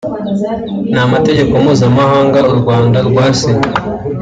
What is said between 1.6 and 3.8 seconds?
mpuzamahanga urwanda rwasinye